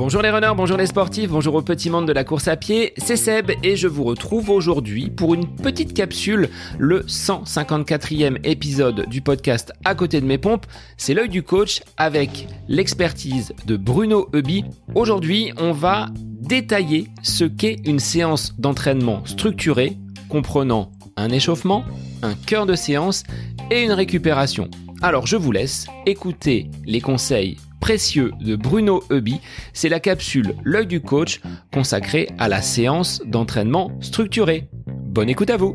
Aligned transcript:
Bonjour 0.00 0.22
les 0.22 0.30
runners, 0.30 0.52
bonjour 0.56 0.78
les 0.78 0.86
sportifs, 0.86 1.30
bonjour 1.30 1.54
au 1.54 1.62
petit 1.62 1.90
monde 1.90 2.08
de 2.08 2.12
la 2.12 2.24
course 2.24 2.48
à 2.48 2.56
pied, 2.56 2.94
c'est 2.96 3.16
Seb 3.16 3.50
et 3.62 3.76
je 3.76 3.86
vous 3.86 4.02
retrouve 4.02 4.48
aujourd'hui 4.48 5.10
pour 5.10 5.34
une 5.34 5.46
petite 5.46 5.92
capsule, 5.92 6.48
le 6.78 7.02
154e 7.02 8.38
épisode 8.42 9.06
du 9.10 9.20
podcast 9.20 9.72
À 9.84 9.94
côté 9.94 10.22
de 10.22 10.26
mes 10.26 10.38
pompes, 10.38 10.64
c'est 10.96 11.12
l'œil 11.12 11.28
du 11.28 11.42
coach 11.42 11.82
avec 11.98 12.48
l'expertise 12.66 13.52
de 13.66 13.76
Bruno 13.76 14.30
Eubi. 14.34 14.64
Aujourd'hui, 14.94 15.52
on 15.58 15.72
va 15.72 16.08
détailler 16.14 17.08
ce 17.22 17.44
qu'est 17.44 17.76
une 17.84 18.00
séance 18.00 18.54
d'entraînement 18.58 19.22
structurée 19.26 19.98
comprenant 20.30 20.92
un 21.16 21.28
échauffement, 21.28 21.84
un 22.22 22.34
cœur 22.34 22.64
de 22.64 22.74
séance 22.74 23.24
et 23.70 23.82
une 23.82 23.92
récupération. 23.92 24.70
Alors 25.02 25.26
je 25.26 25.36
vous 25.36 25.50
laisse 25.50 25.86
écouter 26.04 26.70
les 26.84 27.00
conseils 27.00 27.56
précieux 27.80 28.32
de 28.38 28.54
Bruno 28.54 29.02
Eubi, 29.10 29.40
c'est 29.72 29.88
la 29.88 29.98
capsule 29.98 30.54
L'œil 30.62 30.86
du 30.86 31.00
coach 31.00 31.40
consacrée 31.72 32.28
à 32.38 32.48
la 32.48 32.60
séance 32.60 33.22
d'entraînement 33.24 33.92
structuré. 34.02 34.68
Bonne 34.86 35.30
écoute 35.30 35.48
à 35.48 35.56
vous. 35.56 35.74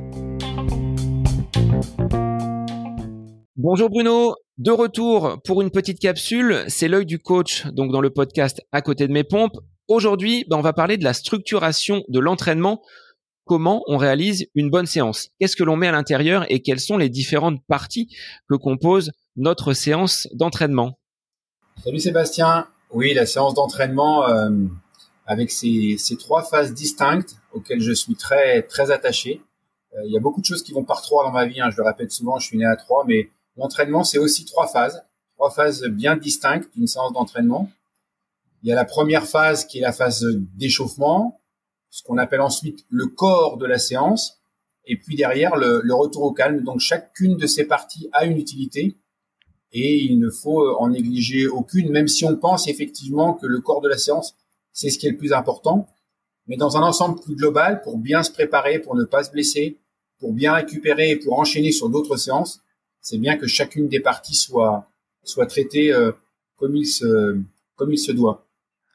Bonjour 3.57 3.89
Bruno, 3.89 4.35
de 4.59 4.71
retour 4.71 5.39
pour 5.43 5.63
une 5.63 5.71
petite 5.71 5.99
capsule, 5.99 6.63
c'est 6.67 6.87
l'œil 6.87 7.07
du 7.07 7.17
coach, 7.17 7.65
donc 7.73 7.91
dans 7.91 8.01
le 8.01 8.11
podcast 8.11 8.61
à 8.71 8.83
côté 8.83 9.07
de 9.07 9.11
mes 9.11 9.23
pompes. 9.23 9.57
Aujourd'hui, 9.87 10.45
ben, 10.47 10.57
on 10.57 10.61
va 10.61 10.73
parler 10.73 10.97
de 10.97 11.03
la 11.03 11.13
structuration 11.13 12.03
de 12.09 12.19
l'entraînement, 12.19 12.81
comment 13.45 13.83
on 13.87 13.97
réalise 13.97 14.47
une 14.55 14.69
bonne 14.69 14.85
séance, 14.85 15.29
qu'est-ce 15.39 15.55
que 15.55 15.63
l'on 15.63 15.77
met 15.77 15.87
à 15.87 15.91
l'intérieur 15.91 16.45
et 16.49 16.61
quelles 16.61 16.79
sont 16.79 16.97
les 16.97 17.09
différentes 17.09 17.63
parties 17.67 18.13
que 18.49 18.55
compose 18.55 19.11
notre 19.35 19.73
séance 19.73 20.27
d'entraînement? 20.33 20.99
Salut 21.83 21.99
Sébastien. 21.99 22.67
Oui, 22.91 23.13
la 23.13 23.25
séance 23.25 23.53
d'entraînement 23.53 24.27
euh, 24.27 24.49
avec 25.25 25.51
ces, 25.51 25.97
trois 26.19 26.43
phases 26.43 26.73
distinctes 26.73 27.35
auxquelles 27.51 27.81
je 27.81 27.91
suis 27.91 28.15
très 28.15 28.63
très 28.63 28.91
attaché. 28.91 29.41
Euh, 29.93 30.01
il 30.05 30.11
y 30.11 30.17
a 30.17 30.19
beaucoup 30.19 30.41
de 30.41 30.45
choses 30.45 30.63
qui 30.63 30.71
vont 30.71 30.83
par 30.83 31.01
trois 31.01 31.23
dans 31.23 31.31
ma 31.31 31.45
vie. 31.45 31.61
Hein, 31.61 31.69
je 31.71 31.77
le 31.77 31.83
répète 31.83 32.11
souvent, 32.11 32.39
je 32.39 32.47
suis 32.47 32.57
né 32.57 32.65
à 32.65 32.75
trois, 32.75 33.05
mais 33.05 33.29
l'entraînement 33.57 34.03
c'est 34.03 34.17
aussi 34.17 34.45
trois 34.45 34.67
phases, 34.67 35.03
trois 35.35 35.51
phases 35.51 35.83
bien 35.83 36.15
distinctes 36.15 36.69
d'une 36.75 36.87
séance 36.87 37.13
d'entraînement. 37.13 37.69
Il 38.63 38.69
y 38.69 38.71
a 38.71 38.75
la 38.75 38.85
première 38.85 39.27
phase 39.27 39.65
qui 39.65 39.79
est 39.79 39.81
la 39.81 39.91
phase 39.91 40.25
d'échauffement, 40.55 41.39
ce 41.95 42.03
qu'on 42.03 42.17
appelle 42.17 42.41
ensuite 42.41 42.85
le 42.89 43.07
corps 43.07 43.55
de 43.55 43.65
la 43.65 43.77
séance, 43.77 44.41
et 44.85 44.97
puis 44.97 45.15
derrière 45.15 45.55
le, 45.55 45.79
le 45.81 45.93
retour 45.93 46.23
au 46.23 46.33
calme. 46.33 46.61
Donc 46.61 46.81
chacune 46.81 47.37
de 47.37 47.47
ces 47.47 47.63
parties 47.63 48.09
a 48.11 48.25
une 48.25 48.37
utilité 48.37 48.97
et 49.71 50.03
il 50.03 50.19
ne 50.19 50.29
faut 50.29 50.75
en 50.75 50.89
négliger 50.89 51.47
aucune, 51.47 51.89
même 51.91 52.09
si 52.09 52.25
on 52.25 52.35
pense 52.35 52.67
effectivement 52.67 53.33
que 53.33 53.47
le 53.47 53.61
corps 53.61 53.79
de 53.79 53.87
la 53.87 53.97
séance, 53.97 54.35
c'est 54.73 54.89
ce 54.89 54.99
qui 54.99 55.07
est 55.07 55.11
le 55.11 55.17
plus 55.17 55.31
important. 55.31 55.87
Mais 56.47 56.57
dans 56.57 56.75
un 56.75 56.81
ensemble 56.81 57.17
plus 57.21 57.35
global, 57.35 57.81
pour 57.81 57.97
bien 57.97 58.23
se 58.23 58.31
préparer, 58.31 58.79
pour 58.79 58.95
ne 58.95 59.05
pas 59.05 59.23
se 59.23 59.31
blesser, 59.31 59.79
pour 60.19 60.33
bien 60.33 60.53
récupérer 60.53 61.11
et 61.11 61.15
pour 61.15 61.39
enchaîner 61.39 61.71
sur 61.71 61.89
d'autres 61.89 62.17
séances, 62.17 62.59
c'est 62.99 63.19
bien 63.19 63.37
que 63.37 63.47
chacune 63.47 63.87
des 63.87 64.01
parties 64.01 64.35
soit, 64.35 64.89
soit 65.23 65.45
traitée 65.45 65.93
euh, 65.93 66.11
comme, 66.57 66.75
il 66.75 66.87
se, 66.87 67.39
comme 67.77 67.93
il 67.93 67.99
se 67.99 68.11
doit. 68.11 68.45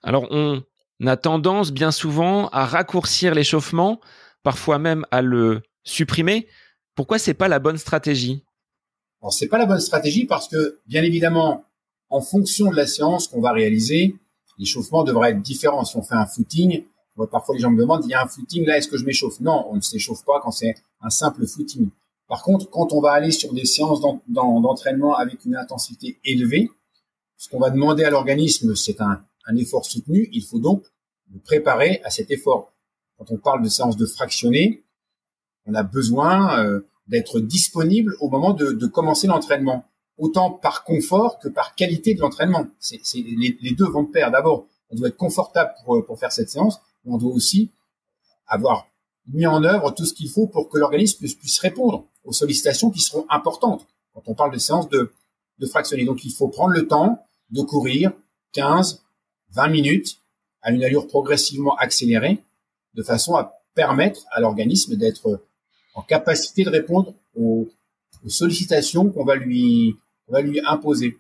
Alors, 0.02 0.28
on 0.30 0.62
a 1.06 1.16
tendance 1.16 1.72
bien 1.72 1.90
souvent 1.90 2.48
à 2.48 2.64
raccourcir 2.66 3.34
l'échauffement, 3.34 4.00
parfois 4.42 4.78
même 4.78 5.06
à 5.10 5.22
le 5.22 5.62
supprimer. 5.82 6.46
Pourquoi 6.94 7.18
c'est 7.18 7.34
pas 7.34 7.48
la 7.48 7.58
bonne 7.58 7.78
stratégie? 7.78 8.44
Alors 9.22 9.32
c'est 9.32 9.48
pas 9.48 9.58
la 9.58 9.66
bonne 9.66 9.80
stratégie 9.80 10.24
parce 10.24 10.48
que 10.48 10.80
bien 10.86 11.02
évidemment, 11.02 11.64
en 12.08 12.20
fonction 12.20 12.70
de 12.70 12.76
la 12.76 12.86
séance 12.86 13.28
qu'on 13.28 13.40
va 13.40 13.52
réaliser, 13.52 14.16
l'échauffement 14.58 15.04
devra 15.04 15.30
être 15.30 15.40
différent. 15.40 15.84
Si 15.84 15.96
on 15.96 16.02
fait 16.02 16.14
un 16.14 16.26
footing, 16.26 16.84
parfois 17.30 17.54
les 17.54 17.60
gens 17.60 17.70
me 17.70 17.78
demandent, 17.78 18.04
il 18.04 18.10
y 18.10 18.14
a 18.14 18.22
un 18.22 18.28
footing 18.28 18.66
là, 18.66 18.78
est-ce 18.78 18.88
que 18.88 18.96
je 18.96 19.04
m'échauffe? 19.04 19.41
Non, 19.41 19.66
on 19.70 19.76
ne 19.76 19.80
s'échauffe 19.80 20.25
pas 20.25 20.41
quand 20.42 20.50
c'est 20.50 20.75
un 21.00 21.10
simple 21.10 21.46
footing. 21.46 21.91
Par 22.28 22.42
contre, 22.42 22.69
quand 22.70 22.92
on 22.92 23.00
va 23.00 23.12
aller 23.12 23.30
sur 23.30 23.52
des 23.52 23.64
séances 23.64 24.00
d'entraînement 24.28 25.16
avec 25.16 25.44
une 25.44 25.56
intensité 25.56 26.19
élevée, 26.25 26.70
ce 27.36 27.48
qu'on 27.48 27.58
va 27.58 27.70
demander 27.70 28.04
à 28.04 28.10
l'organisme, 28.10 28.76
c'est 28.76 29.00
un, 29.00 29.22
effort 29.56 29.84
soutenu. 29.84 30.28
Il 30.32 30.44
faut 30.44 30.58
donc 30.58 30.84
le 31.32 31.40
préparer 31.40 32.00
à 32.04 32.10
cet 32.10 32.30
effort. 32.30 32.72
Quand 33.18 33.30
on 33.30 33.36
parle 33.36 33.62
de 33.62 33.68
séances 33.68 33.96
de 33.96 34.06
fractionner, 34.06 34.84
on 35.66 35.74
a 35.74 35.82
besoin 35.82 36.64
euh, 36.64 36.80
d'être 37.06 37.40
disponible 37.40 38.16
au 38.20 38.28
moment 38.28 38.52
de, 38.52 38.86
commencer 38.86 39.26
l'entraînement, 39.26 39.84
autant 40.16 40.50
par 40.50 40.84
confort 40.84 41.38
que 41.38 41.48
par 41.48 41.74
qualité 41.74 42.14
de 42.14 42.20
l'entraînement. 42.20 42.66
Les, 43.14 43.74
deux 43.76 43.88
vont 43.88 44.04
de 44.04 44.10
pair. 44.10 44.30
D'abord, 44.30 44.66
on 44.90 44.96
doit 44.96 45.08
être 45.08 45.16
confortable 45.16 45.72
pour, 45.84 46.18
faire 46.18 46.32
cette 46.32 46.50
séance, 46.50 46.80
mais 47.04 47.12
on 47.12 47.18
doit 47.18 47.32
aussi 47.32 47.70
avoir 48.46 48.86
mis 49.26 49.46
en 49.46 49.62
œuvre 49.62 49.92
tout 49.92 50.04
ce 50.04 50.14
qu'il 50.14 50.28
faut 50.28 50.46
pour 50.46 50.68
que 50.68 50.78
l'organisme 50.78 51.18
puisse, 51.18 51.34
puisse, 51.34 51.58
répondre 51.58 52.06
aux 52.24 52.32
sollicitations 52.32 52.90
qui 52.90 53.00
seront 53.00 53.26
importantes 53.28 53.86
quand 54.12 54.22
on 54.26 54.34
parle 54.34 54.52
de 54.52 54.58
séance 54.58 54.88
de, 54.88 55.12
de 55.58 55.66
fractionner. 55.66 56.04
Donc, 56.04 56.24
il 56.24 56.32
faut 56.32 56.48
prendre 56.48 56.72
le 56.72 56.86
temps 56.86 57.24
de 57.50 57.62
courir 57.62 58.12
15, 58.52 59.04
20 59.53 59.69
minutes 59.69 60.19
à 60.62 60.72
une 60.72 60.84
allure 60.84 61.06
progressivement 61.06 61.75
accélérée 61.77 62.38
de 62.94 63.03
façon 63.03 63.34
à 63.34 63.61
permettre 63.75 64.25
à 64.31 64.41
l'organisme 64.41 64.97
d'être 64.97 65.43
en 65.94 66.03
capacité 66.03 66.65
de 66.65 66.71
répondre 66.71 67.15
aux, 67.37 67.69
sollicitations 68.28 69.11
qu'on 69.11 69.25
va 69.25 69.34
lui, 69.34 69.97
va 70.28 70.43
lui 70.43 70.61
imposer. 70.66 71.16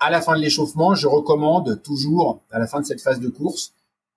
À 0.00 0.10
la 0.10 0.20
fin 0.20 0.36
de 0.36 0.42
l'échauffement, 0.42 0.94
je 0.94 1.06
recommande 1.06 1.80
toujours, 1.82 2.42
à 2.50 2.58
la 2.58 2.66
fin 2.66 2.80
de 2.80 2.86
cette 2.86 3.00
phase 3.00 3.20
de 3.20 3.28
course, 3.28 3.72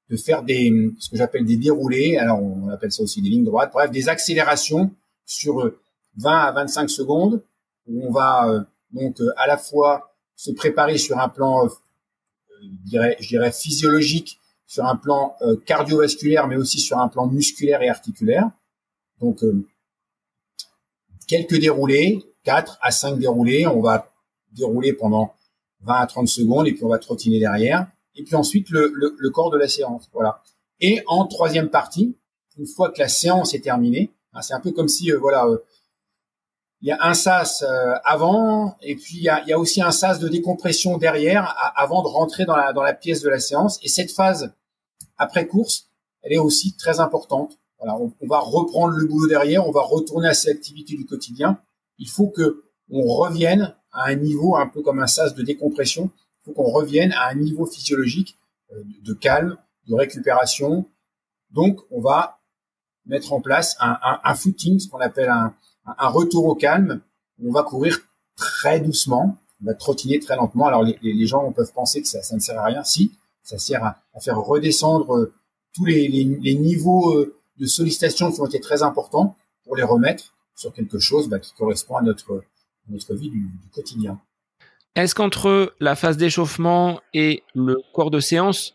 de 0.10 0.18
faire 0.18 0.42
des, 0.42 0.72
ce 1.00 1.10
que 1.10 1.18
j'appelle 1.18 1.46
des 1.46 1.56
déroulés. 1.56 2.18
Alors, 2.18 2.42
on 2.42 2.70
appelle 2.70 2.92
ça 2.92 3.04
aussi 3.04 3.22
des 3.22 3.30
lignes 3.30 3.46
droites. 3.46 3.72
Bref, 3.72 3.92
des 3.92 4.10
accélérations 4.10 4.92
sur 5.26 5.72
20 6.18 6.32
à 6.32 6.52
25 6.52 6.90
secondes 6.90 7.44
où 7.88 8.08
on 8.08 8.12
va 8.12 8.50
euh, 8.50 8.62
donc 8.92 9.20
euh, 9.22 9.32
à 9.38 9.48
la 9.48 9.58
fois 9.58 10.14
se 10.36 10.52
préparer 10.52 10.98
sur 10.98 11.20
un 11.20 11.30
plan, 11.30 11.66
euh, 11.66 11.70
je, 12.62 13.28
dirais, 13.28 13.52
physiologique, 13.52 14.40
sur 14.68 14.86
un 14.86 14.96
plan 14.96 15.36
cardiovasculaire, 15.66 16.48
mais 16.48 16.56
aussi 16.56 16.80
sur 16.80 17.00
un 17.00 17.08
plan 17.08 17.26
musculaire 17.26 17.82
et 17.82 17.90
articulaire. 17.90 18.52
Donc, 19.20 19.44
euh, 19.44 19.68
quelques 21.28 21.60
déroulés, 21.60 22.24
4 22.44 22.78
à 22.82 22.92
5 22.92 23.20
déroulés. 23.20 23.68
On 23.68 23.82
va 23.82 24.12
dérouler 24.52 24.94
pendant 24.94 25.34
20 25.82 25.96
à 25.96 26.08
30 26.08 26.28
secondes 26.28 26.68
et 26.68 26.74
puis 26.74 26.84
on 26.84 26.90
va 26.90 27.00
trottiner 27.00 27.40
derrière. 27.40 27.88
Et 28.16 28.24
puis 28.24 28.36
ensuite, 28.36 28.70
le, 28.70 29.30
corps 29.30 29.52
de 29.52 29.58
la 29.58 29.68
séance. 29.68 30.10
Voilà. 30.14 30.42
Et 30.80 31.02
en 31.08 31.26
troisième 31.28 31.70
partie, 31.70 32.18
une 32.58 32.68
fois 32.68 32.92
que 32.92 33.00
la 33.00 33.08
séance 33.08 33.54
est 33.54 33.62
terminée, 33.62 34.12
hein, 34.34 34.42
c'est 34.42 34.54
un 34.54 34.60
peu 34.60 34.72
comme 34.72 34.88
si, 34.88 35.12
euh, 35.12 35.18
voilà, 35.20 35.46
euh, 35.46 35.58
il 36.82 36.88
y 36.88 36.92
a 36.92 36.98
un 37.02 37.14
sas 37.14 37.64
avant 38.06 38.78
et 38.82 38.96
puis 38.96 39.18
il 39.18 39.24
y 39.24 39.30
a, 39.30 39.42
il 39.44 39.50
y 39.50 39.54
a, 39.54 39.60
aussi 39.60 39.82
un 39.82 39.92
sas 39.92 40.20
de 40.20 40.30
décompression 40.30 40.98
derrière 40.98 41.56
avant 41.76 42.02
de 42.04 42.08
rentrer 42.08 42.46
dans 42.46 42.56
la, 42.56 42.72
dans 42.72 42.84
la 42.84 42.94
pièce 42.94 43.22
de 43.22 43.30
la 43.30 43.40
séance. 43.40 43.80
Et 43.84 43.90
cette 43.90 44.12
phase 44.12 44.54
après 45.18 45.46
course, 45.48 45.90
elle 46.22 46.34
est 46.34 46.38
aussi 46.38 46.76
très 46.78 47.00
importante 47.00 47.60
voilà, 47.80 47.98
on, 47.98 48.28
va 48.28 48.40
reprendre 48.40 48.94
le 48.96 49.08
boulot 49.08 49.28
derrière, 49.28 49.66
on 49.66 49.72
va 49.72 49.82
retourner 49.82 50.28
à 50.28 50.34
ses 50.34 50.50
activités 50.50 50.98
du 50.98 51.06
quotidien. 51.06 51.62
Il 51.98 52.10
faut 52.10 52.28
que 52.28 52.64
on 52.90 53.04
revienne 53.04 53.74
à 53.92 54.08
un 54.08 54.16
niveau 54.16 54.56
un 54.58 54.68
peu 54.68 54.82
comme 54.82 55.00
un 55.00 55.08
sas 55.08 55.34
de 55.34 55.44
décompression. 55.44 56.12
Il 56.42 56.46
faut 56.46 56.52
qu'on 56.52 56.70
revienne 56.70 57.14
à 57.14 57.30
un 57.30 57.36
niveau 57.36 57.66
physiologique 57.66 58.38
euh, 58.74 58.84
de 59.02 59.14
calme, 59.14 59.58
de 59.88 59.96
récupération. 59.96 60.90
Donc, 61.52 61.80
on 61.90 62.02
va 62.02 62.42
mettre 63.06 63.32
en 63.32 63.40
place 63.40 63.78
un, 63.80 63.98
un, 64.04 64.20
un 64.24 64.36
footing, 64.36 64.80
ce 64.80 64.90
qu'on 64.90 65.00
appelle 65.00 65.30
un, 65.30 65.56
un, 65.98 66.08
retour 66.08 66.46
au 66.46 66.56
calme. 66.56 67.02
On 67.44 67.52
va 67.52 67.64
courir 67.64 68.00
très 68.36 68.80
doucement, 68.80 69.38
on 69.62 69.66
va 69.66 69.74
trottiner 69.74 70.20
très 70.20 70.36
lentement. 70.36 70.68
Alors, 70.68 70.84
les, 70.84 71.28
gens 71.28 71.52
peuvent 71.52 71.74
penser 71.74 72.02
que 72.02 72.08
ça, 72.08 72.20
ne 72.36 72.40
sert 72.40 72.60
à 72.60 72.66
rien. 72.66 72.84
Si, 72.84 73.12
ça 73.44 73.58
sert 73.58 73.84
à, 73.84 74.00
faire 74.22 74.40
redescendre 74.40 75.16
euh, 75.16 75.34
tous 75.74 75.86
les, 75.86 76.10
niveaux 76.56 77.16
euh, 77.16 77.36
de 77.58 77.66
sollicitations 77.66 78.32
qui 78.32 78.42
ont 78.42 78.46
été 78.46 78.60
très 78.60 78.84
importantes 78.84 79.36
pour 79.64 79.76
les 79.76 79.84
remettre 79.84 80.34
sur 80.56 80.74
quelque 80.74 81.00
chose 81.00 81.30
bah, 81.30 81.40
qui 81.40 81.54
correspond 81.54 81.98
à 81.98 82.02
notre, 82.02 82.44
notre 82.90 83.16
vie 83.16 83.30
du, 83.30 83.50
quotidien. 83.74 84.20
Est-ce 84.96 85.16
qu'entre 85.16 85.74
la 85.80 85.96
phase 85.96 86.18
d'échauffement 86.18 87.00
et 87.14 87.44
le 87.54 87.78
corps 87.94 88.12
de 88.12 88.20
séance, 88.20 88.74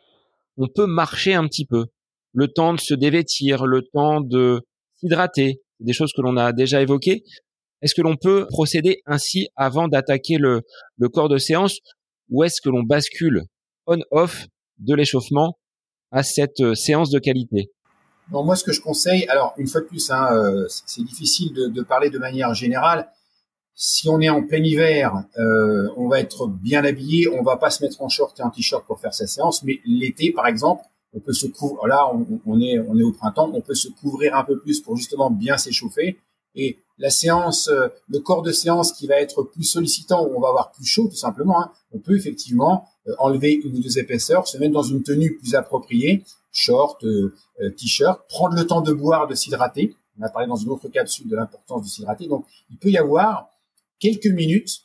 on 0.56 0.68
peut 0.68 0.86
marcher 0.86 1.34
un 1.34 1.46
petit 1.46 1.66
peu? 1.66 1.86
Le 2.32 2.48
temps 2.48 2.72
de 2.72 2.80
se 2.80 2.94
dévêtir, 2.94 3.66
le 3.66 3.82
temps 3.82 4.20
de 4.20 4.62
s'hydrater, 4.96 5.60
des 5.84 5.92
choses 5.92 6.12
que 6.16 6.22
l'on 6.22 6.36
a 6.36 6.52
déjà 6.52 6.82
évoquées. 6.82 7.22
Est-ce 7.82 7.94
que 7.94 8.02
l'on 8.02 8.16
peut 8.16 8.46
procéder 8.48 9.02
ainsi 9.06 9.48
avant 9.56 9.88
d'attaquer 9.88 10.36
le, 10.38 10.62
corps 11.12 11.28
de 11.28 11.38
séance 11.38 11.78
ou 12.30 12.42
est-ce 12.42 12.60
que 12.62 12.70
l'on 12.70 12.82
bascule 12.82 13.42
on-off 13.86 14.46
de 14.78 14.94
l'échauffement 14.94 15.58
à 16.10 16.22
cette 16.22 16.60
euh, 16.60 16.74
séance 16.74 17.10
de 17.10 17.18
qualité? 17.18 17.70
Bon, 18.28 18.42
moi, 18.42 18.56
ce 18.56 18.64
que 18.64 18.72
je 18.72 18.80
conseille, 18.80 19.26
alors 19.28 19.52
une 19.58 19.66
fois 19.66 19.82
de 19.82 19.86
plus, 19.86 20.10
hein, 20.10 20.28
euh, 20.32 20.64
c'est 20.68 21.04
difficile 21.04 21.52
de, 21.52 21.66
de, 21.66 21.82
parler 21.82 22.08
de 22.08 22.18
manière 22.18 22.54
générale. 22.54 23.10
Si 23.74 24.08
on 24.08 24.20
est 24.20 24.30
en 24.30 24.42
plein 24.42 24.62
hiver, 24.62 25.24
euh, 25.36 25.90
on 25.96 26.08
va 26.08 26.20
être 26.20 26.46
bien 26.46 26.84
habillé, 26.84 27.28
on 27.28 27.42
va 27.42 27.58
pas 27.58 27.70
se 27.70 27.82
mettre 27.82 28.00
en 28.00 28.08
short 28.08 28.38
et 28.40 28.42
en 28.42 28.50
t-shirt 28.50 28.86
pour 28.86 29.00
faire 29.00 29.12
sa 29.12 29.26
séance, 29.26 29.62
mais 29.62 29.80
l'été, 29.84 30.32
par 30.32 30.46
exemple, 30.46 30.84
on 31.14 31.20
peut 31.20 31.32
se 31.32 31.46
couvrir. 31.46 31.86
Là, 31.86 32.10
on, 32.46 32.60
est 32.60 32.78
on 32.80 32.98
est 32.98 33.02
au 33.02 33.12
printemps, 33.12 33.50
on 33.54 33.60
peut 33.60 33.74
se 33.74 33.88
couvrir 33.88 34.34
un 34.34 34.44
peu 34.44 34.58
plus 34.58 34.80
pour 34.80 34.96
justement 34.96 35.30
bien 35.30 35.56
s'échauffer. 35.56 36.18
Et 36.56 36.78
la 36.98 37.10
séance, 37.10 37.68
euh, 37.68 37.88
le 38.08 38.20
corps 38.20 38.42
de 38.42 38.52
séance 38.52 38.92
qui 38.92 39.06
va 39.06 39.16
être 39.16 39.42
plus 39.42 39.64
sollicitant, 39.64 40.24
où 40.24 40.36
on 40.36 40.40
va 40.40 40.48
avoir 40.48 40.70
plus 40.72 40.84
chaud 40.84 41.08
tout 41.08 41.16
simplement, 41.16 41.60
hein, 41.60 41.72
on 41.92 41.98
peut 41.98 42.16
effectivement 42.16 42.86
euh, 43.08 43.14
enlever 43.18 43.52
une 43.52 43.76
ou 43.76 43.80
deux 43.80 43.98
épaisseurs, 43.98 44.46
se 44.46 44.58
mettre 44.58 44.72
dans 44.72 44.82
une 44.82 45.02
tenue 45.02 45.36
plus 45.36 45.54
appropriée, 45.54 46.22
short, 46.52 47.02
euh, 47.04 47.34
t-shirt, 47.76 48.20
prendre 48.28 48.54
le 48.54 48.66
temps 48.66 48.82
de 48.82 48.92
boire, 48.92 49.26
de 49.26 49.34
s'hydrater. 49.34 49.96
On 50.20 50.22
a 50.22 50.28
parlé 50.28 50.46
dans 50.46 50.56
une 50.56 50.68
autre 50.68 50.88
capsule 50.88 51.28
de 51.28 51.34
l'importance 51.34 51.82
de 51.82 51.88
s'hydrater. 51.88 52.28
Donc, 52.28 52.46
il 52.70 52.76
peut 52.76 52.90
y 52.90 52.98
avoir 52.98 53.48
quelques 53.98 54.26
minutes 54.26 54.82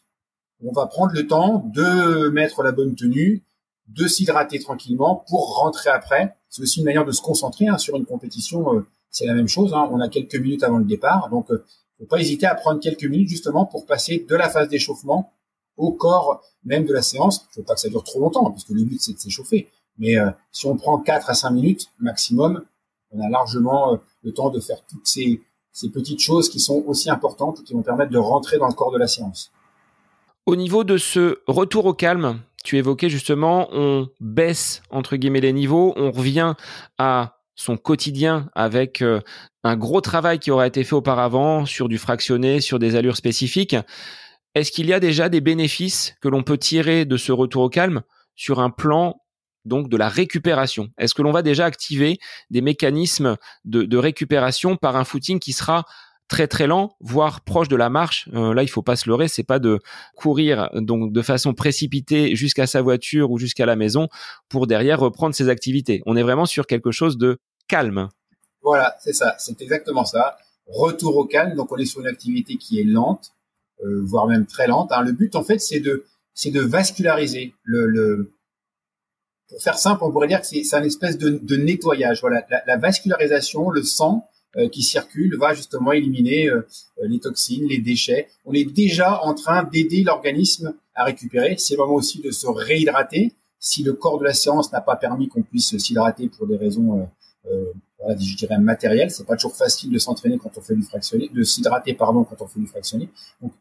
où 0.62 0.70
on 0.70 0.74
va 0.74 0.88
prendre 0.88 1.14
le 1.14 1.28
temps 1.28 1.64
de 1.74 2.30
mettre 2.30 2.64
la 2.64 2.72
bonne 2.72 2.96
tenue, 2.96 3.44
de 3.90 4.08
s'hydrater 4.08 4.60
tranquillement 4.60 5.24
pour 5.28 5.58
rentrer 5.58 5.90
après. 5.90 6.36
C'est 6.50 6.62
aussi 6.62 6.80
une 6.80 6.86
manière 6.86 7.06
de 7.06 7.12
se 7.12 7.22
concentrer 7.22 7.68
hein, 7.68 7.78
sur 7.78 7.96
une 7.96 8.06
compétition 8.06 8.84
c'est 9.12 9.26
la 9.26 9.34
même 9.34 9.48
chose. 9.48 9.74
Hein. 9.74 9.90
On 9.92 10.00
a 10.00 10.10
quelques 10.10 10.36
minutes 10.36 10.64
avant 10.64 10.78
le 10.78 10.86
départ, 10.86 11.30
donc 11.30 11.52
euh, 11.52 11.64
faut 11.98 12.06
pas 12.06 12.20
hésiter 12.20 12.46
à 12.46 12.56
prendre 12.56 12.80
quelques 12.80 13.04
minutes 13.04 13.28
justement 13.28 13.66
pour 13.66 13.86
passer 13.86 14.26
de 14.28 14.36
la 14.36 14.50
phase 14.50 14.70
d'échauffement 14.70 15.34
au 15.78 15.92
corps 15.92 16.42
même 16.64 16.86
de 16.86 16.94
la 16.94 17.02
séance. 17.02 17.46
Il 17.52 17.56
faut 17.56 17.64
pas 17.64 17.76
que 17.76 17.82
ça 17.82 17.90
dure 17.90 18.04
trop 18.04 18.20
longtemps, 18.20 18.50
puisque 18.52 18.70
le 18.70 18.84
but 18.84 19.02
c'est 19.02 19.14
de 19.14 19.20
s'échauffer. 19.20 19.68
Mais 19.98 20.18
euh, 20.18 20.30
si 20.52 20.66
on 20.66 20.78
prend 20.78 20.98
4 21.00 21.30
à 21.30 21.34
5 21.34 21.52
minutes 21.52 21.88
maximum, 22.00 22.64
on 23.12 23.22
a 23.22 23.30
largement 23.30 23.94
euh, 23.94 23.98
le 24.24 24.34
temps 24.34 24.50
de 24.50 24.60
faire 24.60 24.82
toutes 24.88 25.08
ces, 25.08 25.42
ces 25.72 25.90
petites 25.90 26.22
choses 26.22 26.50
qui 26.50 26.60
sont 26.60 26.84
aussi 26.88 27.10
importantes 27.10 27.60
et 27.62 27.64
qui 27.64 27.74
vont 27.74 27.82
permettre 27.82 28.12
de 28.12 28.18
rentrer 28.18 28.58
dans 28.58 28.68
le 28.68 28.74
corps 28.74 28.92
de 28.92 28.98
la 28.98 29.08
séance. 29.08 29.52
Au 30.46 30.56
niveau 30.56 30.84
de 30.84 30.98
ce 30.98 31.40
retour 31.48 31.86
au 31.86 31.94
calme, 31.94 32.40
tu 32.64 32.78
évoquais 32.78 33.10
justement, 33.10 33.70
on 33.72 34.08
baisse 34.20 34.82
entre 34.90 35.16
guillemets 35.16 35.42
les 35.42 35.54
niveaux, 35.54 35.94
on 35.96 36.12
revient 36.12 36.54
à 36.98 37.40
son 37.56 37.76
quotidien 37.76 38.50
avec 38.56 39.02
euh, 39.02 39.20
un 39.64 39.76
gros 39.76 40.02
travail 40.02 40.40
qui 40.40 40.50
aurait 40.50 40.70
été 40.70 40.84
fait 40.84 40.96
auparavant 40.96 41.66
sur 41.66 41.90
du 41.90 41.98
fractionné, 41.98 42.62
sur 42.62 42.80
des 42.80 42.96
allures 42.96 43.18
spécifiques. 43.18 43.76
Est-ce 44.56 44.72
qu'il 44.72 44.88
y 44.88 44.94
a 44.94 45.00
déjà 45.00 45.30
des 45.30 45.42
bénéfices 45.42 46.16
que 46.22 46.30
l'on 46.30 46.42
peut 46.42 46.58
tirer 46.58 47.06
de 47.06 47.18
ce 47.18 47.32
retour 47.32 47.64
au 47.64 47.70
calme 47.70 48.02
sur 48.36 48.60
un 48.60 48.70
plan 48.70 49.22
donc 49.66 49.90
de 49.90 49.98
la 49.98 50.08
récupération? 50.08 50.90
Est-ce 50.98 51.14
que 51.14 51.22
l'on 51.22 51.32
va 51.32 51.42
déjà 51.42 51.66
activer 51.66 52.18
des 52.50 52.62
mécanismes 52.62 53.36
de, 53.66 53.98
récupération 53.98 54.78
par 54.78 54.96
un 54.96 55.04
footing 55.04 55.40
qui 55.40 55.52
sera 55.52 55.86
très 56.30 56.48
très 56.48 56.68
lent, 56.68 56.96
voire 57.02 57.42
proche 57.42 57.68
de 57.68 57.76
la 57.76 57.90
marche. 57.90 58.30
Euh, 58.34 58.54
là, 58.54 58.64
il 58.64 58.70
faut 58.70 58.82
pas 58.82 58.96
se 58.96 59.10
leurrer, 59.10 59.28
c'est 59.28 59.44
pas 59.44 59.60
de 59.60 59.80
courir 60.16 60.70
donc 60.76 61.12
de 61.12 61.22
façon 61.22 61.54
précipitée 61.54 62.36
jusqu'à 62.36 62.68
sa 62.68 62.82
voiture 62.82 63.32
ou 63.32 63.38
jusqu'à 63.38 63.66
la 63.66 63.76
maison 63.76 64.08
pour 64.48 64.68
derrière 64.68 65.00
reprendre 65.00 65.36
ses 65.36 65.50
activités. 65.50 66.02
On 66.06 66.16
est 66.16 66.24
vraiment 66.24 66.46
sur 66.46 66.68
quelque 66.68 66.92
chose 66.92 67.18
de 67.18 67.40
calme. 67.68 68.08
Voilà, 68.62 68.96
c'est 69.04 69.14
ça, 69.14 69.36
c'est 69.40 69.62
exactement 69.62 70.06
ça. 70.06 70.38
Retour 70.68 71.18
au 71.18 71.26
calme, 71.26 71.56
donc 71.56 71.72
on 71.72 71.78
est 71.78 71.86
sur 71.86 72.02
une 72.02 72.08
activité 72.08 72.58
qui 72.58 72.80
est 72.80 72.84
lente, 72.84 73.34
euh, 73.84 74.02
voire 74.04 74.28
même 74.28 74.46
très 74.46 74.68
lente. 74.68 74.92
Hein. 74.92 75.02
Le 75.02 75.12
but, 75.12 75.36
en 75.36 75.44
fait, 75.44 75.60
c'est 75.60 75.80
de, 75.80 76.06
c'est 76.34 76.52
de 76.52 76.62
vasculariser 76.62 77.54
le, 77.64 77.88
le, 77.88 78.34
pour 79.50 79.62
faire 79.64 79.78
simple, 79.78 80.04
on 80.04 80.12
pourrait 80.12 80.28
dire 80.28 80.42
que 80.42 80.48
c'est 80.48 80.76
un 80.76 80.84
espèce 80.84 81.18
de, 81.18 81.40
de, 81.42 81.56
nettoyage. 81.58 82.22
Voilà, 82.22 82.46
la, 82.68 82.78
vascularisation, 82.78 83.72
le 83.72 83.82
sang 83.82 84.30
qui 84.72 84.84
circule 84.84 85.38
va 85.38 85.54
justement 85.54 85.92
éliminer 85.92 86.50
euh, 86.50 86.68
les 87.04 87.20
toxines, 87.20 87.68
les 87.68 87.80
déchets. 87.80 88.28
On 88.46 88.54
est 88.54 88.66
déjà 88.66 89.24
en 89.24 89.34
train 89.34 89.64
d'aider 89.64 90.04
l'organisme 90.04 90.74
à 90.96 91.04
récupérer. 91.04 91.56
C'est 91.58 91.76
le 91.76 91.80
moment 91.80 91.96
aussi 91.96 92.22
de 92.22 92.32
se 92.32 92.48
réhydrater. 92.48 93.34
Si 93.60 93.84
le 93.84 93.94
corps 93.94 94.18
de 94.20 94.24
la 94.24 94.34
séance 94.34 94.72
n'a 94.72 94.82
pas 94.82 94.96
permis 94.96 95.28
qu'on 95.28 95.44
puisse 95.44 95.78
s'hydrater 95.78 96.30
pour 96.30 96.48
des 96.48 96.56
raisons 96.56 97.08
euh, 97.46 97.66
voilà, 98.00 98.18
je 98.18 98.36
dirais 98.36 98.58
matériel. 98.58 99.12
C'est 99.12 99.26
pas 99.26 99.36
toujours 99.36 99.56
facile 99.56 99.92
de 99.92 100.00
s'entraîner 100.00 100.38
quand 100.38 100.52
on 100.58 100.62
fait 100.62 100.76
du 100.76 100.84
fractionné, 100.84 101.30
de 101.30 101.44
s'hydrater 101.44 101.94
pardon 101.94 102.24
quand 102.24 102.42
on 102.42 102.48
fait 102.48 102.60
du 102.60 102.68
fractionné. 102.68 103.10
Donc 103.42 103.52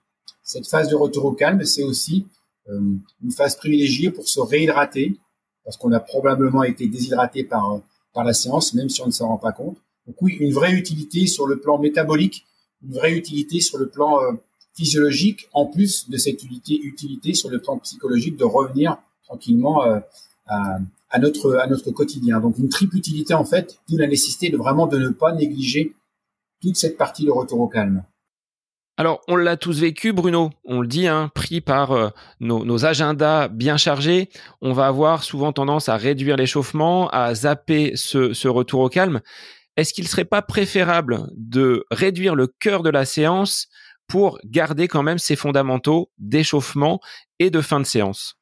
cette 0.42 0.66
phase 0.66 0.88
de 0.88 0.94
retour 0.94 1.24
au 1.26 1.32
calme, 1.32 1.64
c'est 1.64 1.82
aussi 1.82 2.26
euh, 2.68 2.80
une 3.22 3.32
phase 3.32 3.56
privilégiée 3.56 4.10
pour 4.10 4.28
se 4.28 4.40
réhydrater 4.40 5.18
parce 5.64 5.76
qu'on 5.76 5.92
a 5.92 6.00
probablement 6.00 6.62
été 6.62 6.86
déshydraté 6.86 7.44
par 7.44 7.80
par 8.14 8.24
la 8.24 8.32
séance, 8.32 8.72
même 8.74 8.88
si 8.88 9.02
on 9.02 9.06
ne 9.06 9.12
s'en 9.12 9.28
rend 9.28 9.36
pas 9.36 9.52
compte. 9.52 9.76
Donc 10.08 10.16
oui, 10.22 10.38
une 10.40 10.52
vraie 10.52 10.72
utilité 10.72 11.26
sur 11.26 11.46
le 11.46 11.60
plan 11.60 11.78
métabolique, 11.78 12.46
une 12.82 12.94
vraie 12.94 13.12
utilité 13.12 13.60
sur 13.60 13.76
le 13.76 13.88
plan 13.88 14.22
euh, 14.22 14.32
physiologique, 14.74 15.48
en 15.52 15.66
plus 15.66 16.08
de 16.08 16.16
cette 16.16 16.42
utilité, 16.42 17.34
sur 17.34 17.50
le 17.50 17.60
plan 17.60 17.78
psychologique 17.78 18.36
de 18.38 18.44
revenir 18.44 18.96
tranquillement 19.24 19.84
euh, 19.84 20.00
à, 20.46 21.18
notre 21.20 21.90
quotidien. 21.90 22.40
Donc 22.40 22.56
une 22.58 22.70
triple 22.70 22.96
utilité 22.96 23.34
en 23.34 23.44
fait, 23.44 23.78
d'où 23.88 23.98
la 23.98 24.06
nécessité 24.06 24.48
de 24.48 24.56
vraiment 24.56 24.86
de 24.86 24.98
ne 24.98 25.10
pas 25.10 25.32
négliger 25.32 25.94
toute 26.62 26.76
cette 26.76 26.96
partie 26.96 27.26
de 27.26 27.30
retour 27.30 27.60
au 27.60 27.68
calme. 27.68 28.02
Alors, 28.96 29.20
on 29.28 29.36
l'a 29.36 29.56
tous 29.56 29.78
vécu, 29.78 30.12
Bruno. 30.12 30.50
On 30.64 30.80
le 30.80 30.88
dit, 30.88 31.06
hein, 31.06 31.30
pris 31.32 31.60
par 31.60 31.92
euh, 31.92 32.08
nos, 32.40 32.84
agendas 32.84 33.46
bien 33.46 33.76
chargés, 33.76 34.28
on 34.60 34.72
va 34.72 34.88
avoir 34.88 35.22
souvent 35.22 35.52
tendance 35.52 35.88
à 35.88 35.96
réduire 35.96 36.36
l'échauffement, 36.36 37.08
à 37.10 37.32
zapper 37.32 37.92
ce 37.94 38.48
retour 38.48 38.80
au 38.80 38.88
calme. 38.88 39.20
Est-ce 39.78 39.94
qu'il 39.94 40.08
serait 40.08 40.24
pas 40.24 40.42
préférable 40.42 41.30
de 41.36 41.86
réduire 41.92 42.34
le 42.34 42.48
cœur 42.48 42.82
de 42.82 42.90
la 42.90 43.04
séance 43.04 43.68
pour 44.08 44.40
garder 44.44 44.88
quand 44.88 45.04
même 45.04 45.18
ces 45.18 45.36
fondamentaux 45.36 46.10
d'échauffement 46.18 47.00
et 47.38 47.48
de 47.50 47.60
fin 47.60 47.78
de 47.78 47.86
séance? 47.86 48.36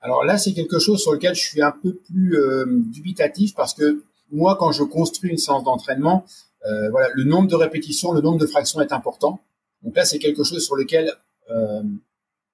Alors 0.00 0.22
là, 0.22 0.38
c'est 0.38 0.52
quelque 0.52 0.78
chose 0.78 1.02
sur 1.02 1.14
lequel 1.14 1.34
je 1.34 1.40
suis 1.40 1.62
un 1.62 1.72
peu 1.72 1.96
plus 1.96 2.36
euh, 2.36 2.64
dubitatif 2.68 3.56
parce 3.56 3.74
que 3.74 4.04
moi, 4.30 4.54
quand 4.56 4.70
je 4.70 4.84
construis 4.84 5.30
une 5.30 5.36
séance 5.36 5.64
d'entraînement, 5.64 6.24
euh, 6.64 6.90
voilà, 6.90 7.08
le 7.12 7.24
nombre 7.24 7.48
de 7.48 7.56
répétitions, 7.56 8.12
le 8.12 8.20
nombre 8.20 8.38
de 8.38 8.46
fractions 8.46 8.80
est 8.80 8.92
important. 8.92 9.40
Donc 9.82 9.96
là, 9.96 10.04
c'est 10.04 10.20
quelque 10.20 10.44
chose 10.44 10.64
sur 10.64 10.76
lequel, 10.76 11.12
euh, 11.50 11.82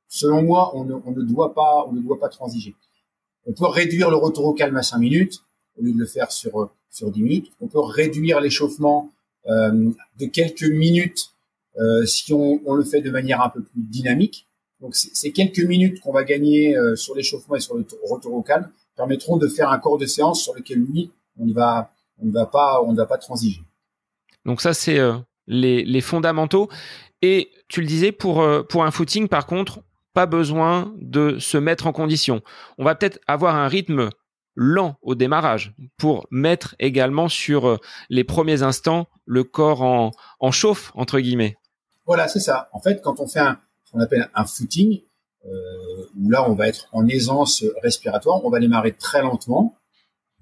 selon 0.09 0.43
moi, 0.43 0.75
on 0.75 0.85
ne, 0.85 0.95
on 0.95 1.11
ne, 1.11 1.23
doit 1.25 1.53
pas, 1.53 1.85
on 1.87 1.93
ne 1.93 2.01
doit 2.01 2.19
pas 2.19 2.31
transiger. 2.31 2.75
On 3.45 3.53
peut 3.53 3.67
réduire 3.67 4.09
le 4.09 4.17
retour 4.17 4.47
au 4.47 4.55
calme 4.55 4.79
à 4.79 4.83
5 4.83 4.97
minutes 4.97 5.43
au 5.79 5.83
lieu 5.83 5.93
de 5.93 5.99
le 5.99 6.07
faire 6.07 6.33
sur 6.33 6.71
sur 6.91 7.11
10 7.11 7.23
minutes. 7.23 7.53
On 7.61 7.69
peut 7.69 7.81
réduire 7.81 8.41
l'échauffement 8.41 9.13
euh, 9.47 9.91
de 10.19 10.27
quelques 10.27 10.69
minutes 10.69 11.33
euh, 11.79 12.05
si 12.07 12.33
on, 12.33 12.61
on, 12.67 12.75
le 12.75 12.85
fait 12.85 13.01
de 13.01 13.11
manière 13.11 13.41
un 13.41 13.51
peu 13.51 13.63
plus 13.63 13.83
dynamique. 13.83 14.49
Donc 14.81 14.95
ces 14.95 15.33
quelques 15.33 15.61
minutes 15.61 16.01
qu'on 16.01 16.13
va 16.13 16.25
gagner 16.25 16.77
euh, 16.77 16.95
sur 16.95 17.15
l'échauffement 17.15 17.57
et 17.57 17.61
sur 17.61 17.75
le 17.75 17.85
retour 18.09 18.35
au 18.35 18.43
calme 18.43 18.71
permettront 18.97 19.37
de 19.37 19.49
faire 19.49 19.71
un 19.71 19.79
corps 19.79 19.99
de 19.99 20.07
séance 20.07 20.43
sur 20.43 20.55
lequel 20.55 20.79
lui 20.79 21.11
on 21.39 21.47
ne 21.47 21.53
va 21.53 21.91
on 22.21 22.27
ne 22.27 22.33
va 22.33 22.47
pas 22.47 22.83
on 22.83 22.93
ne 22.93 22.97
va 22.97 23.07
pas 23.07 23.19
transiger. 23.19 23.63
Donc 24.45 24.61
ça 24.61 24.75
c'est 24.75 24.99
euh, 24.99 25.15
les, 25.47 25.85
les, 25.85 26.01
fondamentaux 26.01 26.69
et 27.23 27.51
tu 27.69 27.81
le 27.81 27.87
disais 27.87 28.13
pour 28.13 28.41
euh, 28.41 28.63
pour 28.63 28.85
un 28.85 28.93
footing 28.93 29.27
par 29.27 29.47
contre 29.47 29.81
pas 30.15 30.27
besoin 30.27 30.95
de 31.01 31.39
se 31.39 31.59
mettre 31.59 31.87
en 31.87 31.93
condition. 31.93 32.41
On 32.77 32.85
va 32.85 32.95
peut-être 32.95 33.19
avoir 33.27 33.57
un 33.57 33.69
rythme 33.69 34.11
lent 34.61 34.97
au 35.03 35.15
démarrage 35.15 35.73
pour 35.97 36.27
mettre 36.33 36.75
également 36.81 37.29
sur 37.29 37.79
les 38.11 38.25
premiers 38.25 38.63
instants 38.65 39.07
le 39.25 39.45
corps 39.45 39.83
en, 39.83 40.11
en 40.41 40.51
chauffe 40.51 40.91
entre 40.97 41.21
guillemets. 41.21 41.57
Voilà, 42.07 42.27
c'est 42.27 42.41
ça. 42.41 42.69
En 42.73 42.81
fait, 42.81 43.01
quand 43.01 43.21
on 43.21 43.29
fait 43.29 43.39
un, 43.39 43.61
ce 43.85 43.93
qu'on 43.93 44.01
appelle 44.01 44.29
un 44.35 44.45
footing, 44.45 45.03
euh, 45.47 46.07
où 46.19 46.29
là 46.29 46.51
on 46.51 46.55
va 46.55 46.67
être 46.67 46.89
en 46.93 47.07
aisance 47.07 47.65
respiratoire, 47.83 48.45
on 48.45 48.51
va 48.51 48.59
démarrer 48.59 48.93
très 48.93 49.23
lentement, 49.23 49.77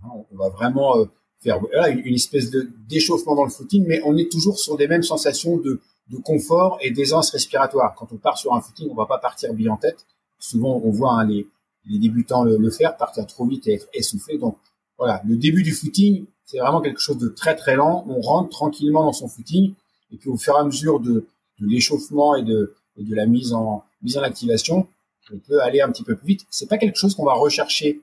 hein, 0.02 0.08
on 0.32 0.36
va 0.36 0.48
vraiment 0.48 0.96
euh, 0.96 1.04
faire 1.42 1.58
une, 1.90 2.14
espèce 2.14 2.50
de 2.50 2.70
d'échauffement 2.88 3.34
dans 3.34 3.44
le 3.44 3.50
footing, 3.50 3.84
mais 3.86 4.00
on 4.04 4.16
est 4.16 4.30
toujours 4.32 4.58
sur 4.58 4.76
des 4.76 4.88
mêmes 4.88 5.02
sensations 5.02 5.58
de, 5.58 5.80
de 6.08 6.16
confort 6.16 6.78
et 6.80 6.90
d'aisance 6.90 7.30
respiratoire. 7.30 7.94
Quand 7.96 8.12
on 8.12 8.16
part 8.16 8.38
sur 8.38 8.54
un 8.54 8.60
footing, 8.62 8.88
on 8.90 8.94
va 8.94 9.06
pas 9.06 9.18
partir 9.18 9.52
bille 9.52 9.68
en 9.68 9.76
tête. 9.76 10.06
Souvent, 10.38 10.80
on 10.82 10.90
voit 10.90 11.12
hein, 11.12 11.26
les, 11.26 11.46
les, 11.88 11.98
débutants 11.98 12.44
le, 12.44 12.56
le, 12.56 12.70
faire, 12.70 12.96
partir 12.96 13.26
trop 13.26 13.46
vite 13.46 13.66
et 13.66 13.74
être 13.74 13.88
essoufflé. 13.92 14.38
Donc 14.38 14.56
voilà, 14.98 15.22
le 15.26 15.36
début 15.36 15.62
du 15.62 15.72
footing, 15.72 16.26
c'est 16.44 16.58
vraiment 16.58 16.80
quelque 16.80 17.00
chose 17.00 17.18
de 17.18 17.28
très 17.28 17.56
très 17.56 17.76
lent. 17.76 18.04
On 18.08 18.20
rentre 18.20 18.50
tranquillement 18.50 19.04
dans 19.04 19.12
son 19.12 19.28
footing, 19.28 19.74
et 20.12 20.16
puis 20.16 20.28
au 20.28 20.36
fur 20.36 20.54
et 20.56 20.60
à 20.60 20.64
mesure 20.64 21.00
de, 21.00 21.26
de 21.60 21.66
l'échauffement 21.66 22.36
et 22.36 22.42
de, 22.42 22.74
et 22.96 23.04
de 23.04 23.14
la 23.14 23.26
mise 23.26 23.52
en 23.52 23.84
mise 24.02 24.16
en 24.18 24.22
activation, 24.22 24.86
on 25.32 25.38
peut 25.38 25.60
aller 25.60 25.80
un 25.80 25.90
petit 25.90 26.04
peu 26.04 26.16
plus 26.16 26.26
vite. 26.26 26.46
C'est 26.50 26.68
pas 26.68 26.78
quelque 26.78 26.98
chose 26.98 27.14
qu'on 27.14 27.24
va 27.24 27.34
rechercher 27.34 28.02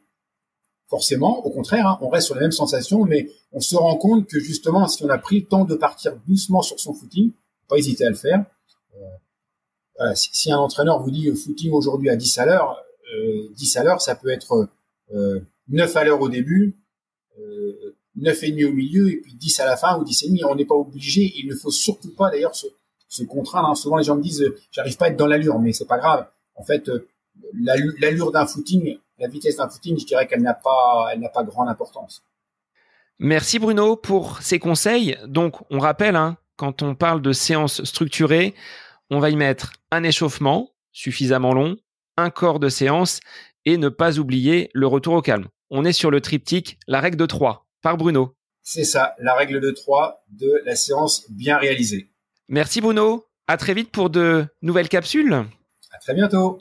forcément. 0.89 1.45
Au 1.45 1.49
contraire, 1.49 1.87
hein, 1.87 1.97
on 2.01 2.09
reste 2.09 2.27
sur 2.27 2.35
les 2.35 2.41
mêmes 2.41 2.51
sensations, 2.51 3.05
mais 3.05 3.29
on 3.51 3.59
se 3.59 3.75
rend 3.75 3.95
compte 3.95 4.27
que 4.27 4.39
justement, 4.39 4.87
si 4.87 5.03
on 5.03 5.09
a 5.09 5.17
pris 5.17 5.41
le 5.41 5.45
temps 5.45 5.65
de 5.65 5.75
partir 5.75 6.15
doucement 6.27 6.61
sur 6.61 6.79
son 6.79 6.93
footing, 6.93 7.31
pas 7.67 7.77
hésiter 7.77 8.05
à 8.05 8.09
le 8.09 8.15
faire. 8.15 8.45
Euh, 10.01 10.13
si, 10.15 10.51
un 10.51 10.57
entraîneur 10.57 11.01
vous 11.01 11.11
dit 11.11 11.31
footing 11.35 11.71
aujourd'hui 11.71 12.09
à 12.09 12.15
10 12.15 12.37
à 12.39 12.45
l'heure, 12.45 12.71
euh, 12.71 12.81
10 13.55 13.77
à 13.77 13.83
l'heure, 13.83 14.01
ça 14.01 14.15
peut 14.15 14.29
être 14.29 14.69
euh, 15.13 15.39
9 15.69 15.95
à 15.95 16.03
l'heure 16.03 16.21
au 16.21 16.29
début, 16.29 16.77
euh, 17.39 17.95
9 18.15 18.43
et 18.43 18.51
demi 18.51 18.65
au 18.65 18.73
milieu, 18.73 19.09
et 19.09 19.17
puis 19.17 19.33
10 19.33 19.59
à 19.59 19.65
la 19.65 19.77
fin 19.77 19.99
ou 19.99 20.03
10 20.03 20.23
et 20.23 20.27
demi. 20.27 20.43
On 20.45 20.55
n'est 20.55 20.65
pas 20.65 20.75
obligé. 20.75 21.33
Il 21.37 21.47
ne 21.47 21.55
faut 21.55 21.71
surtout 21.71 22.13
pas 22.15 22.29
d'ailleurs 22.29 22.55
se, 22.55 22.67
contraindre. 23.25 23.69
Hein. 23.69 23.75
Souvent, 23.75 23.97
les 23.97 24.03
gens 24.03 24.15
me 24.15 24.21
disent, 24.21 24.41
euh, 24.41 24.57
j'arrive 24.71 24.97
pas 24.97 25.05
à 25.05 25.09
être 25.09 25.17
dans 25.17 25.27
l'allure, 25.27 25.59
mais 25.59 25.73
c'est 25.73 25.87
pas 25.87 25.97
grave. 25.97 26.27
En 26.55 26.63
fait, 26.63 26.89
euh, 26.89 27.07
l'allure 27.99 28.31
d'un 28.31 28.45
footing, 28.45 28.97
la 29.19 29.27
vitesse 29.27 29.57
d'un 29.57 29.69
footing, 29.69 29.99
je 29.99 30.05
dirais 30.05 30.27
qu'elle 30.27 30.41
n'a 30.41 30.53
pas, 30.53 31.13
pas 31.33 31.43
grande 31.43 31.69
importance. 31.69 32.23
Merci 33.19 33.59
Bruno 33.59 33.95
pour 33.95 34.41
ces 34.41 34.59
conseils. 34.59 35.17
Donc, 35.27 35.55
on 35.69 35.79
rappelle, 35.79 36.15
hein, 36.15 36.37
quand 36.57 36.81
on 36.81 36.95
parle 36.95 37.21
de 37.21 37.31
séance 37.31 37.83
structurée, 37.83 38.53
on 39.09 39.19
va 39.19 39.29
y 39.29 39.35
mettre 39.35 39.73
un 39.91 40.03
échauffement 40.03 40.71
suffisamment 40.91 41.53
long, 41.53 41.77
un 42.17 42.29
corps 42.29 42.59
de 42.59 42.69
séance 42.69 43.19
et 43.65 43.77
ne 43.77 43.89
pas 43.89 44.19
oublier 44.19 44.69
le 44.73 44.87
retour 44.87 45.15
au 45.15 45.21
calme. 45.21 45.47
On 45.69 45.85
est 45.85 45.93
sur 45.93 46.11
le 46.11 46.21
triptyque, 46.21 46.77
la 46.87 46.99
règle 46.99 47.17
de 47.17 47.25
3 47.25 47.65
par 47.81 47.97
Bruno. 47.97 48.35
C'est 48.61 48.83
ça, 48.83 49.15
la 49.19 49.33
règle 49.33 49.59
de 49.59 49.71
3 49.71 50.23
de 50.29 50.61
la 50.65 50.75
séance 50.75 51.25
bien 51.29 51.57
réalisée. 51.57 52.09
Merci 52.47 52.81
Bruno. 52.81 53.25
À 53.47 53.57
très 53.57 53.73
vite 53.73 53.91
pour 53.91 54.09
de 54.09 54.45
nouvelles 54.61 54.87
capsules. 54.87 55.33
À 55.91 55.97
très 55.99 56.13
bientôt. 56.13 56.59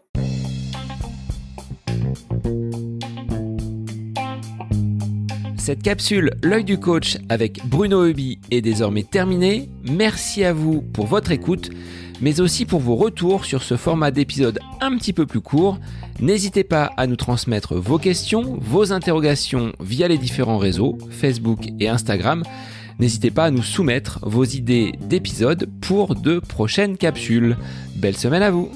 Cette 5.59 5.83
capsule 5.83 6.33
L'œil 6.43 6.65
du 6.65 6.81
coach 6.81 7.19
avec 7.29 7.65
Bruno 7.67 8.05
Hubi 8.05 8.41
est 8.51 8.63
désormais 8.63 9.05
terminée. 9.05 9.69
Merci 9.85 10.43
à 10.43 10.53
vous 10.53 10.83
pour 10.83 11.07
votre 11.07 11.31
écoute, 11.31 11.71
mais 12.23 12.41
aussi 12.41 12.65
pour 12.65 12.81
vos 12.81 12.97
retours 12.97 13.45
sur 13.45 13.63
ce 13.63 13.77
format 13.77 14.11
d'épisode 14.11 14.61
un 14.81 14.97
petit 14.97 15.13
peu 15.13 15.27
plus 15.27 15.41
court. 15.41 15.79
N'hésitez 16.21 16.65
pas 16.65 16.91
à 16.97 17.07
nous 17.07 17.17
transmettre 17.17 17.75
vos 17.75 17.99
questions, 17.99 18.57
vos 18.61 18.93
interrogations 18.93 19.73
via 19.81 20.09
les 20.09 20.19
différents 20.19 20.59
réseaux, 20.59 20.97
Facebook 21.11 21.69
et 21.81 21.89
Instagram. 21.89 22.45
N'hésitez 22.99 23.31
pas 23.31 23.47
à 23.47 23.51
nous 23.51 23.63
soumettre 23.63 24.21
vos 24.23 24.45
idées 24.45 24.93
d'épisodes 25.01 25.69
pour 25.81 26.15
de 26.15 26.39
prochaines 26.39 26.97
capsules. 26.97 27.57
Belle 27.97 28.17
semaine 28.17 28.43
à 28.43 28.51
vous 28.51 28.71